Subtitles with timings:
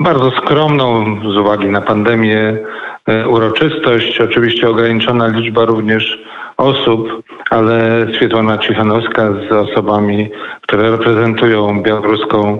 [0.00, 2.58] bardzo skromną z uwagi na pandemię
[3.06, 6.18] e, uroczystość, oczywiście ograniczona liczba również
[6.56, 12.58] osób, ale Swietłana Cichanowska z osobami, które reprezentują białoruską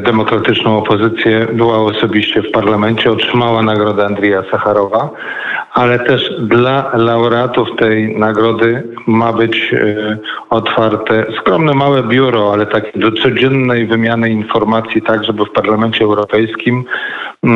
[0.00, 5.10] demokratyczną opozycję, była osobiście w parlamencie, otrzymała nagrodę Andrija Sacharowa
[5.78, 10.18] ale też dla laureatów tej nagrody ma być e,
[10.50, 16.84] otwarte skromne małe biuro, ale takie do codziennej wymiany informacji, tak żeby w Parlamencie Europejskim
[17.44, 17.48] e,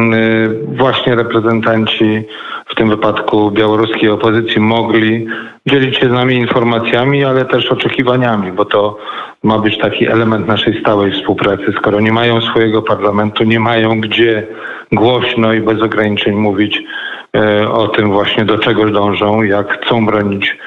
[0.77, 2.23] właśnie reprezentanci,
[2.67, 5.27] w tym wypadku białoruskiej opozycji, mogli
[5.67, 8.99] dzielić się z nami informacjami, ale też oczekiwaniami, bo to
[9.43, 11.73] ma być taki element naszej stałej współpracy.
[11.77, 14.47] Skoro nie mają swojego parlamentu, nie mają gdzie
[14.93, 16.83] głośno i bez ograniczeń mówić,
[17.37, 20.59] E, o tym właśnie do czego dążą, jak chcą bronić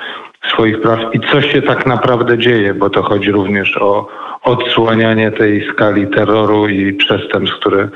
[0.52, 4.08] swoich praw i co się tak naprawdę dzieje, bo to chodzi również o
[4.44, 7.90] odsłanianie tej skali terroru i przestępstw, które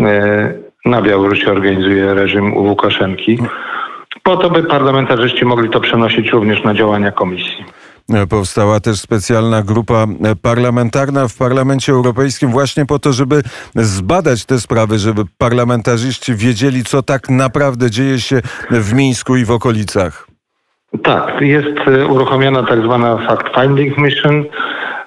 [0.00, 0.52] e,
[0.84, 3.38] na Białorusi organizuje reżim Łukaszenki,
[4.22, 7.64] po to by parlamentarzyści mogli to przenosić również na działania komisji.
[8.30, 10.06] Powstała też specjalna grupa
[10.42, 13.42] parlamentarna w Parlamencie Europejskim właśnie po to, żeby
[13.74, 18.40] zbadać te sprawy, żeby parlamentarzyści wiedzieli, co tak naprawdę dzieje się
[18.70, 20.26] w Mińsku i w okolicach.
[21.02, 24.44] Tak, jest e, uruchomiona tak zwana fact-finding mission.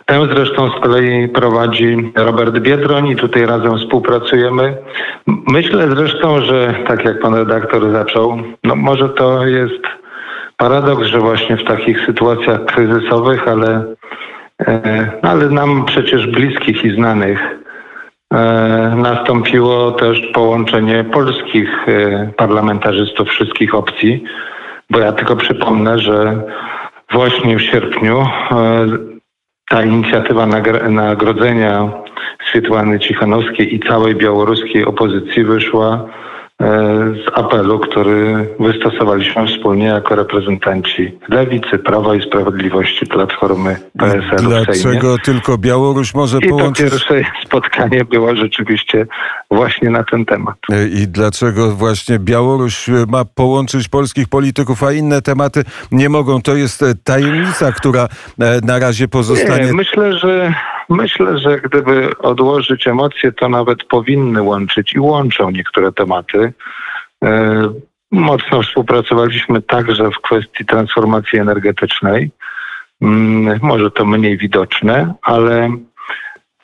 [0.09, 4.77] Tę zresztą z kolei prowadzi Robert Biedroń i tutaj razem współpracujemy.
[5.27, 9.83] Myślę zresztą, że tak jak pan redaktor zaczął, no może to jest
[10.57, 13.83] paradoks, że właśnie w takich sytuacjach kryzysowych, ale,
[14.67, 17.39] e, ale nam przecież bliskich i znanych
[18.33, 24.23] e, nastąpiło też połączenie polskich e, parlamentarzystów wszystkich opcji,
[24.89, 26.41] bo ja tylko przypomnę, że
[27.11, 28.25] właśnie w sierpniu
[29.69, 30.45] ta inicjatywa
[30.89, 31.89] nagrodzenia
[32.49, 36.05] Swietłany Cichanowskiej i całej białoruskiej opozycji wyszła
[37.25, 44.37] z apelu, który wystosowaliśmy wspólnie jako reprezentanci Lewicy, Prawa i Sprawiedliwości, Platformy PSL.
[44.37, 46.87] Dlaczego tylko Białoruś może I połączyć?
[46.87, 49.07] I to pierwsze spotkanie było rzeczywiście
[49.51, 50.55] właśnie na ten temat.
[50.71, 56.41] E, I dlaczego właśnie Białoruś ma połączyć polskich polityków, a inne tematy nie mogą?
[56.41, 58.07] To jest tajemnica, która
[58.39, 59.65] e, na razie pozostanie.
[59.65, 60.53] Nie, myślę, że
[60.89, 66.53] Myślę, że gdyby odłożyć emocje, to nawet powinny łączyć i łączą niektóre tematy.
[67.23, 67.73] E,
[68.11, 72.31] mocno współpracowaliśmy także w kwestii transformacji energetycznej.
[73.01, 75.71] Mm, może to mniej widoczne, ale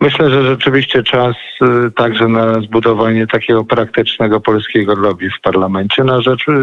[0.02, 6.22] myślę, że rzeczywiście czas e, także na zbudowanie takiego praktycznego polskiego lobby w parlamencie na
[6.22, 6.54] rzecz e,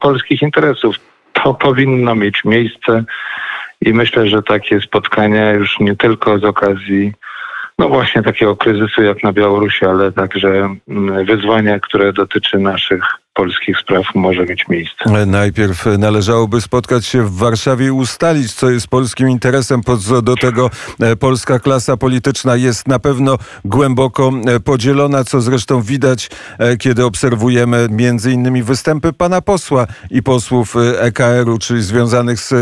[0.00, 0.96] polskich interesów.
[1.32, 3.04] To powinno mieć miejsce.
[3.80, 7.12] I myślę, że takie spotkania już nie tylko z okazji
[7.78, 13.04] no właśnie takiego kryzysu jak na Białorusi, ale także mm, wyzwania, które dotyczy naszych
[13.38, 15.26] polskich spraw może mieć miejsce.
[15.26, 19.80] Najpierw należałoby spotkać się w Warszawie i ustalić, co jest polskim interesem.
[20.22, 20.70] Do tego
[21.00, 27.04] e, polska klasa polityczna jest na pewno głęboko e, podzielona, co zresztą widać, e, kiedy
[27.04, 32.54] obserwujemy między innymi występy pana posła i posłów EKR-u, czyli związanych z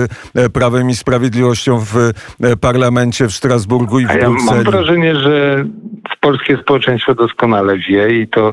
[0.52, 2.10] Prawem i Sprawiedliwością w
[2.60, 4.46] parlamencie w Strasburgu i w Brukseli.
[4.46, 5.64] Ja mam wrażenie, że
[6.20, 8.52] polskie społeczeństwo doskonale wie i to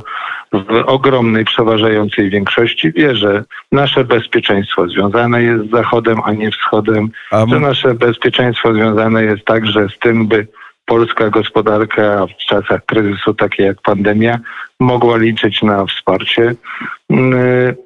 [0.54, 7.10] w ogromnej, przeważającej większości wie, że nasze bezpieczeństwo związane jest z Zachodem, a nie Wschodem,
[7.32, 7.46] a...
[7.48, 10.48] że nasze bezpieczeństwo związane jest także z tym, by
[10.86, 14.40] polska gospodarka w czasach kryzysu, takie jak pandemia,
[14.80, 16.56] mogła liczyć na wsparcie,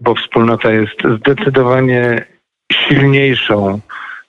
[0.02, 2.26] bo wspólnota jest zdecydowanie
[2.74, 3.80] silniejszą,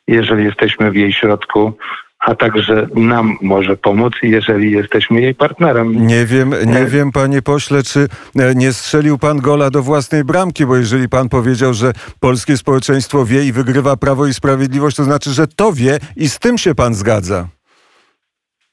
[0.06, 1.72] jeżeli jesteśmy w jej środku
[2.18, 6.06] a także nam może pomóc, jeżeli jesteśmy jej partnerem.
[6.06, 10.66] Nie wiem, nie wiem, panie pośle, czy e, nie strzelił pan gola do własnej bramki,
[10.66, 15.30] bo jeżeli pan powiedział, że polskie społeczeństwo wie i wygrywa Prawo i Sprawiedliwość, to znaczy,
[15.30, 17.57] że to wie i z tym się pan zgadza.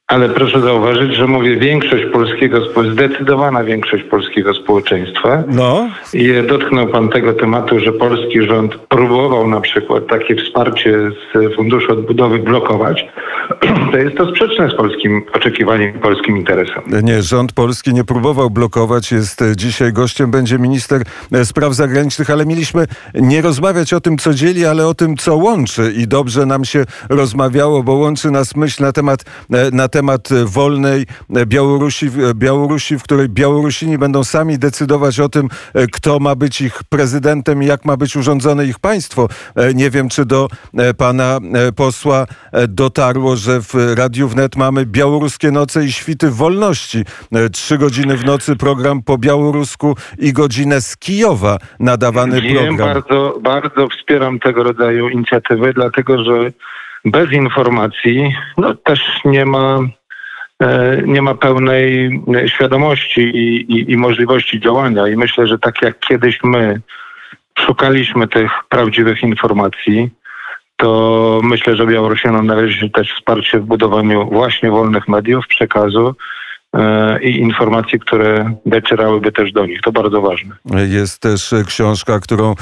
[0.07, 2.57] Ale proszę zauważyć, że mówię większość polskiego,
[2.93, 5.43] zdecydowana większość polskiego społeczeństwa.
[5.47, 5.89] No.
[6.13, 11.91] I dotknął pan tego tematu, że polski rząd próbował na przykład takie wsparcie z Funduszu
[11.91, 13.05] Odbudowy blokować.
[13.91, 16.83] To jest to sprzeczne z polskim oczekiwaniem polskim interesem.
[17.03, 19.11] Nie, rząd polski nie próbował blokować.
[19.11, 21.01] Jest dzisiaj gościem, będzie minister
[21.43, 25.93] spraw zagranicznych, ale mieliśmy nie rozmawiać o tym, co dzieli, ale o tym, co łączy.
[25.97, 29.25] I dobrze nam się rozmawiało, bo łączy nas myśl na temat,
[29.71, 29.94] na temat
[30.45, 31.05] wolnej
[31.45, 35.49] Białorusi, Białorusi, w której Białorusini będą sami decydować o tym,
[35.91, 39.27] kto ma być ich prezydentem i jak ma być urządzone ich państwo.
[39.75, 40.47] Nie wiem, czy do
[40.97, 41.39] pana
[41.75, 42.25] posła
[42.67, 47.03] dotarło, że w Radiu Wnet mamy białoruskie noce i świty wolności.
[47.51, 52.93] Trzy godziny w nocy program po białorusku i godzinę z Kijowa nadawany Wiem, program.
[52.93, 56.51] Bardzo, bardzo wspieram tego rodzaju inicjatywy, dlatego że
[57.05, 59.79] bez informacji no, też nie ma,
[60.59, 65.07] e, nie ma pełnej świadomości i, i, i możliwości działania.
[65.07, 66.81] I myślę, że tak jak kiedyś my
[67.59, 70.09] szukaliśmy tych prawdziwych informacji,
[70.77, 76.15] to myślę, że Białorusinom należy też wsparcie w budowaniu właśnie wolnych mediów, przekazu,
[77.21, 79.81] i informacji, które docierałyby też do nich.
[79.81, 80.55] To bardzo ważne.
[80.87, 82.55] Jest też książka, którą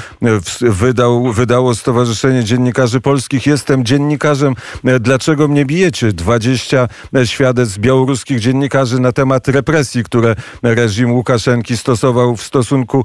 [0.60, 3.46] wydał, wydało Stowarzyszenie Dziennikarzy Polskich.
[3.46, 4.54] Jestem dziennikarzem.
[5.00, 6.12] Dlaczego mnie bijecie?
[6.12, 6.88] 20
[7.24, 13.04] świadectw białoruskich dziennikarzy na temat represji, które reżim Łukaszenki stosował w stosunku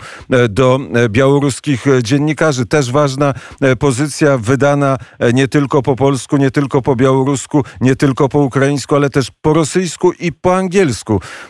[0.49, 0.79] do
[1.09, 2.65] białoruskich dziennikarzy.
[2.65, 3.33] Też ważna
[3.79, 4.97] pozycja wydana
[5.33, 9.53] nie tylko po polsku, nie tylko po białorusku, nie tylko po ukraińsku, ale też po
[9.53, 10.98] rosyjsku i po angielsku.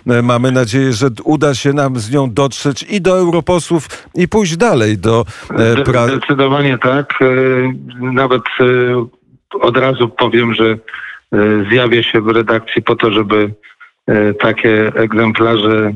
[0.07, 4.57] E, mamy nadzieję, że uda się nam z nią dotrzeć i do europosłów i pójść
[4.57, 5.25] dalej do...
[5.57, 6.07] E, pra...
[6.07, 7.13] Zdecydowanie tak.
[7.21, 7.25] E,
[8.01, 8.43] nawet
[9.61, 10.77] od razu powiem, że
[11.71, 13.53] zjawię się w redakcji po to, żeby
[14.39, 15.93] takie egzemplarze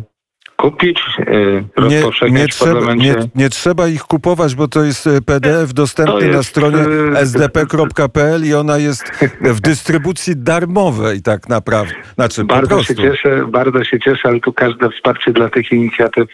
[0.63, 5.73] kupić, e, nie, nie, trzeba, nie, nie, trzeba ich kupować, bo to jest e, PDF
[5.73, 9.03] dostępny jest, na stronie e, sdp.pl i ona jest
[9.41, 11.93] w dystrybucji darmowej tak naprawdę.
[12.15, 16.27] Znaczy, bardzo się cieszę, bardzo się cieszę, ale tu każde wsparcie dla tych inicjatyw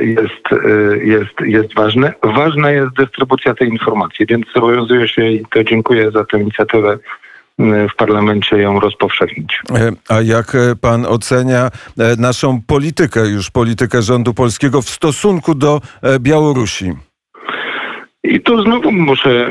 [0.00, 0.44] jest,
[1.02, 2.12] jest, jest ważne.
[2.22, 6.98] Ważna jest dystrybucja tej informacji, więc zobowiązuję się i to dziękuję za tę inicjatywę
[7.58, 9.60] w parlamencie ją rozpowszechnić.
[9.74, 15.54] E, a jak e, pan ocenia e, naszą politykę, już politykę rządu polskiego w stosunku
[15.54, 15.80] do
[16.20, 16.92] Białorusi?
[18.24, 19.50] I tu znowu muszę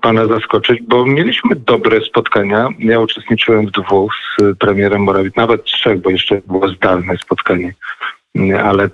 [0.00, 2.68] pana zaskoczyć, bo mieliśmy dobre spotkania.
[2.78, 7.74] Ja uczestniczyłem w dwóch z premierem Morawieckim, nawet trzech, bo jeszcze było zdalne spotkanie,
[8.64, 8.90] ale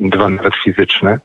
[0.00, 1.18] dwa nawet fizyczne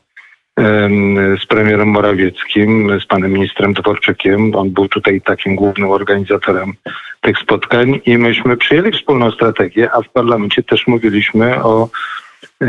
[1.42, 4.54] z premierem Morawieckim, z panem ministrem Dworczykiem.
[4.54, 6.72] On był tutaj takim głównym organizatorem
[7.20, 11.88] tych spotkań i myśmy przyjęli wspólną strategię, a w parlamencie też mówiliśmy o
[12.62, 12.66] e,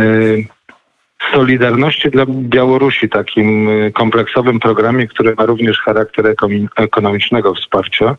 [1.31, 6.35] Solidarności dla Białorusi, takim e, kompleksowym programie, który ma również charakter
[6.77, 8.15] ekonomicznego wsparcia,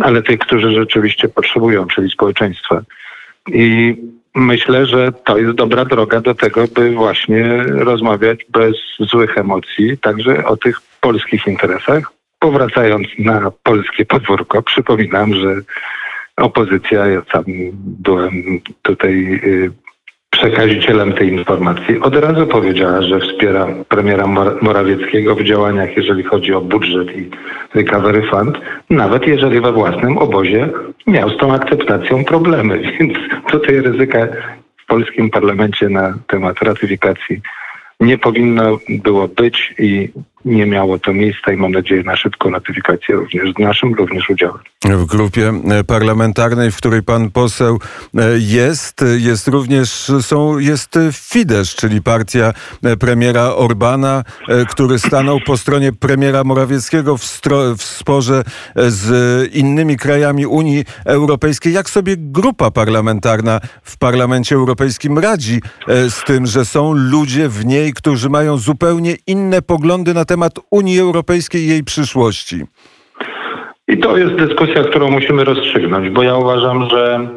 [0.00, 2.82] ale tych, którzy rzeczywiście potrzebują, czyli społeczeństwa.
[3.52, 3.96] I
[4.36, 10.44] myślę, że to jest dobra droga do tego, by właśnie rozmawiać bez złych emocji, także
[10.44, 12.12] o tych polskich interesach.
[12.38, 15.56] Powracając na polskie podwórko, przypominam, że
[16.36, 17.44] opozycja, ja sam
[17.76, 19.85] byłem tutaj y,
[20.38, 24.26] przekazicielem tej informacji, od razu powiedziała, że wspiera premiera
[24.62, 27.30] Morawieckiego w działaniach, jeżeli chodzi o budżet i
[27.74, 28.58] recovery fund,
[28.90, 30.68] nawet jeżeli we własnym obozie
[31.06, 32.78] miał z tą akceptacją problemy.
[33.00, 33.18] Więc
[33.50, 34.18] tutaj ryzyka
[34.76, 37.40] w polskim parlamencie na temat ratyfikacji
[38.00, 40.08] nie powinno było być i
[40.46, 44.58] nie miało to miejsca i mam nadzieję na szybką notyfikację również z naszym również udziałem.
[44.84, 45.52] W grupie
[45.86, 47.78] parlamentarnej, w której pan poseł
[48.14, 52.52] e, jest, jest również są, jest Fidesz, czyli partia
[53.00, 58.42] premiera Orbana, e, który stanął po stronie premiera Morawieckiego w, stro, w sporze
[58.76, 61.72] z innymi krajami Unii Europejskiej.
[61.72, 67.64] Jak sobie grupa parlamentarna w Parlamencie Europejskim radzi e, z tym, że są ludzie w
[67.64, 70.35] niej, którzy mają zupełnie inne poglądy na temat
[70.70, 72.64] Unii Europejskiej i jej przyszłości?
[73.88, 77.28] I to jest dyskusja, którą musimy rozstrzygnąć, bo ja uważam, że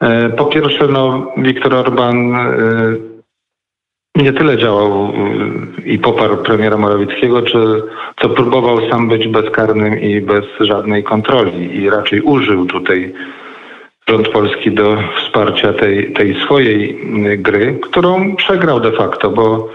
[0.00, 2.52] e, po pierwsze, no, Viktor Orban e,
[4.16, 7.82] nie tyle działał e, i poparł premiera Morawieckiego, czy
[8.20, 13.14] co próbował sam być bezkarnym i bez żadnej kontroli i raczej użył tutaj
[14.08, 16.98] rząd polski do wsparcia tej, tej swojej
[17.38, 19.68] gry, którą przegrał de facto, bo,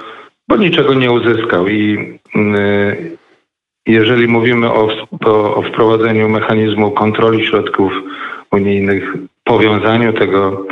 [0.48, 2.13] bo niczego nie uzyskał i
[3.88, 4.88] jeżeli mówimy o,
[5.25, 7.94] o, wprowadzeniu mechanizmu kontroli środków
[8.52, 9.13] unijnych,
[9.44, 10.66] powiązaniu tego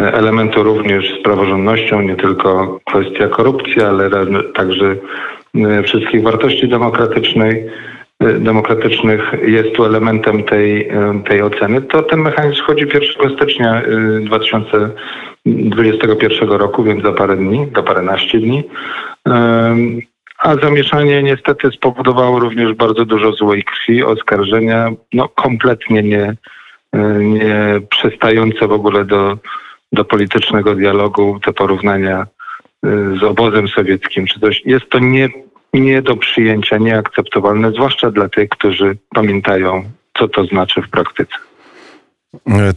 [0.00, 4.10] e, elementu również z praworządnością, nie tylko kwestia korupcji, ale
[4.54, 4.96] także
[5.54, 7.70] e, wszystkich wartości demokratycznej,
[8.38, 10.90] demokratycznych jest tu elementem tej,
[11.28, 13.82] tej oceny, to ten mechanizm wchodzi 1 stycznia
[14.20, 18.64] 2021 roku, więc za parę dni, za paręnaście dni.
[20.46, 26.36] A zamieszanie niestety spowodowało również bardzo dużo złej krwi, oskarżenia, no kompletnie nie,
[27.18, 29.38] nie przystające w ogóle do,
[29.92, 32.26] do politycznego dialogu, te porównania
[32.86, 34.62] y, z obozem sowieckim czy coś.
[34.64, 35.28] Jest to nie,
[35.74, 39.84] nie do przyjęcia, nieakceptowalne, zwłaszcza dla tych, którzy pamiętają,
[40.18, 41.36] co to znaczy w praktyce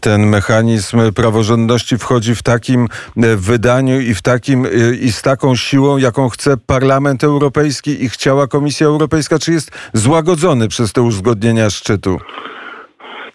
[0.02, 2.88] ten mechanizm praworządności wchodzi w takim
[3.18, 4.70] e, wydaniu i w takim e,
[5.02, 10.68] i z taką siłą, jaką chce Parlament Europejski i chciała Komisja Europejska, czy jest złagodzony
[10.68, 12.20] przez te uzgodnienia szczytu?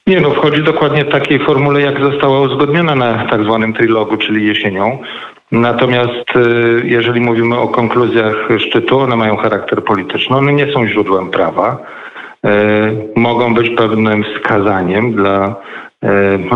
[0.07, 4.47] Nie, no wchodzi dokładnie w takiej formule, jak została uzgodniona na tak zwanym trilogu, czyli
[4.47, 4.99] jesienią.
[5.53, 6.41] Natomiast e,
[6.85, 11.79] jeżeli mówimy o konkluzjach szczytu, one mają charakter polityczny, one nie są źródłem prawa.
[13.17, 15.57] Mogą być pewnym wskazaniem dla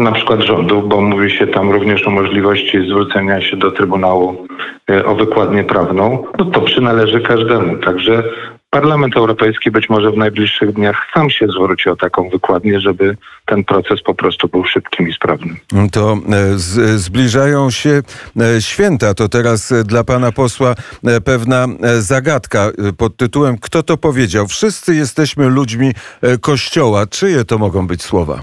[0.01, 4.47] na przykład rządu, bo mówi się tam również o możliwości zwrócenia się do Trybunału
[4.91, 7.77] e, o wykładnię prawną, no to przynależy każdemu.
[7.77, 8.23] Także
[8.71, 13.65] Parlament Europejski być może w najbliższych dniach sam się zwróci o taką wykładnię, żeby ten
[13.65, 15.57] proces po prostu był szybkim i sprawnym.
[15.93, 16.59] To e,
[16.99, 18.03] zbliżają się
[18.61, 19.15] święta.
[19.15, 20.75] To teraz dla pana posła
[21.25, 21.67] pewna
[21.99, 24.47] zagadka pod tytułem Kto to powiedział?
[24.47, 25.93] Wszyscy jesteśmy ludźmi
[26.41, 27.07] Kościoła.
[27.07, 28.43] Czyje to mogą być słowa?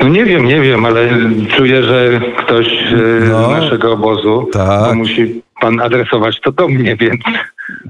[0.00, 1.08] No nie wiem, nie wiem, ale
[1.56, 2.96] czuję, że ktoś e,
[3.30, 4.94] no, z naszego obozu tak.
[4.94, 7.20] musi pan adresować to do mnie, więc.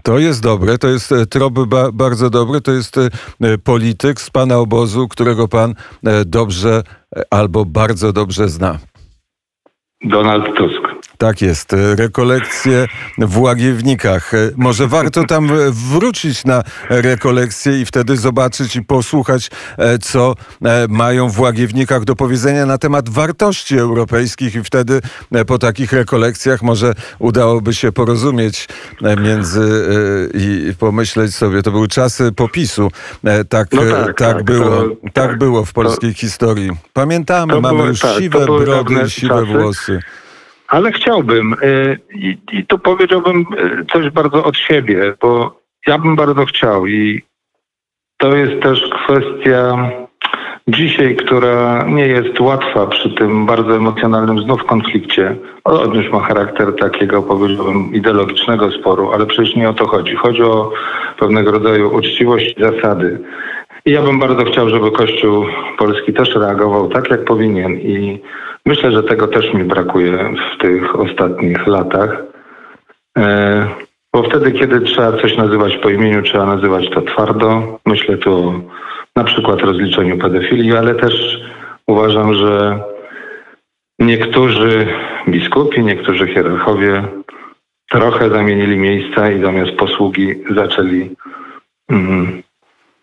[0.03, 4.31] To jest dobre, to jest e, trop ba bardzo dobry, to jest e, polityk z
[4.31, 5.75] pana obozu, którego pan
[6.27, 6.83] dobrze
[7.31, 8.79] albo bardzo dobrze zna.
[10.05, 10.94] Donald Tusk.
[11.19, 11.77] Tak jest.
[11.97, 12.87] Rekolekcje
[13.19, 14.33] w Łagiewnikach.
[14.57, 21.31] Może warto tam wrócić na rekolekcje i wtedy zobaczyć i posłuchać, e, co e, mają
[21.31, 25.01] w Łagiewnikach do powiedzenia na temat wartości europejskich i wtedy
[25.33, 28.69] e, po takich rekolekcjach może udałoby się porozumieć
[29.21, 29.85] między
[30.35, 32.91] i pomyśleć sobie, to były czasy popisu.
[33.49, 34.83] Tak, no tak, tak, tak, było.
[34.83, 36.71] To, tak, tak, było w polskiej to, historii.
[36.93, 40.01] Pamiętamy, mamy były, już tak, siwe brody, siwe włosy.
[40.69, 46.17] Ale chciałbym y, i, i tu powiedziałbym y, coś bardzo od siebie, bo ja bym
[46.17, 47.23] bardzo chciał i
[48.17, 49.91] to jest też kwestia
[50.69, 55.37] dzisiaj, która nie jest łatwa przy tym bardzo emocjonalnym znów konflikcie.
[55.65, 60.15] On już ma charakter takiego, powiedziałbym, ideologicznego sporu, ale przecież nie o to chodzi.
[60.15, 60.73] Chodzi o
[61.19, 63.19] pewnego rodzaju uczciwość zasady.
[63.87, 65.47] I ja bym bardzo chciał, żeby Kościół
[65.79, 68.21] Polski też reagował tak, jak powinien i
[68.67, 72.23] Myślę, że tego też mi brakuje w tych ostatnich latach.
[73.19, 73.69] E,
[74.13, 77.79] bo wtedy, kiedy trzeba coś nazywać po imieniu, trzeba nazywać to twardo.
[77.87, 78.61] Myślę tu o
[79.17, 81.41] na przykład rozliczeniu pedofilii, ale też
[81.87, 82.81] uważam, że
[83.99, 84.87] niektórzy
[85.29, 87.05] biskupi, niektórzy hierarchowie
[87.91, 91.11] trochę zamienili miejsca i zamiast posługi zaczęli,
[91.91, 92.43] mm,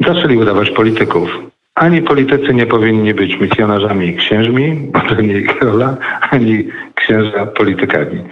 [0.08, 1.30] zaczęli udawać polityków.
[1.76, 5.98] Ani politycy nie powinni być misjonarzami i księżmi, bo to nie ich rola,
[6.32, 8.24] ani księża politykami.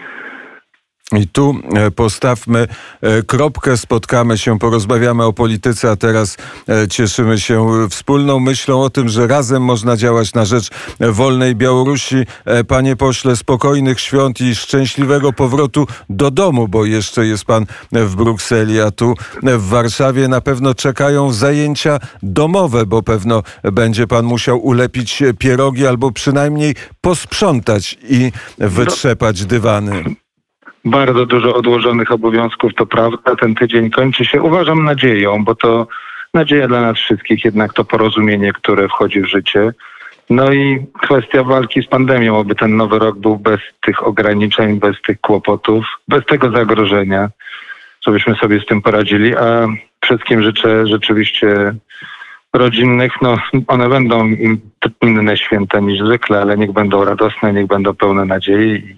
[1.17, 2.67] I tu e, postawmy
[3.01, 6.37] e, kropkę, spotkamy się, porozmawiamy o polityce, a teraz
[6.69, 12.15] e, cieszymy się wspólną myślą o tym, że razem można działać na rzecz wolnej Białorusi.
[12.67, 18.81] Panie pośle, spokojnych świąt i szczęśliwego powrotu do domu, bo jeszcze jest pan w Brukseli,
[18.81, 19.13] a tu
[19.43, 26.11] w Warszawie na pewno czekają zajęcia domowe, bo pewno będzie pan musiał ulepić pierogi albo
[26.11, 30.03] przynajmniej posprzątać i wytrzepać dywany
[30.85, 33.35] bardzo dużo odłożonych obowiązków, to prawda.
[33.35, 35.87] Ten tydzień kończy się, uważam, nadzieją, bo to
[36.33, 39.73] nadzieja dla nas wszystkich, jednak to porozumienie, które wchodzi w życie.
[40.29, 45.01] No i kwestia walki z pandemią, aby ten nowy rok był bez tych ograniczeń, bez
[45.01, 47.29] tych kłopotów, bez tego zagrożenia.
[48.05, 49.67] żebyśmy sobie z tym poradzili, a
[50.03, 51.75] wszystkim życzę rzeczywiście
[52.53, 54.27] rodzinnych, no one będą
[55.01, 58.97] inne święta niż zwykle, ale niech będą radosne, niech będą pełne nadziei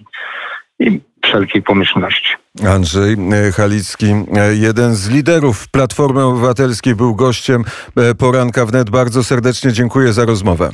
[0.78, 2.36] i, i wszelkiej pomyślności.
[2.68, 7.64] Andrzej e, Halicki, e, jeden z liderów Platformy Obywatelskiej, był gościem
[7.96, 8.90] e, poranka wnet.
[8.90, 10.70] Bardzo serdecznie dziękuję za rozmowę.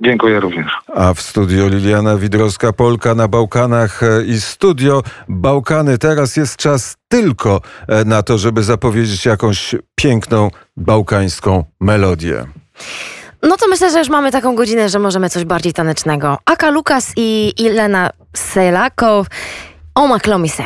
[0.00, 0.72] Dziękuję również.
[0.94, 5.98] A w studio Liliana Widrowska, Polka na Bałkanach i studio Bałkany.
[5.98, 7.60] Teraz jest czas tylko
[8.06, 12.44] na to, żeby zapowiedzieć jakąś piękną bałkańską melodię.
[13.42, 16.38] No to myślę, że już mamy taką godzinę, że możemy coś bardziej tanecznego.
[16.44, 19.26] Aka Lukas i Ilena Selako,
[19.94, 20.62] Oma Klomise.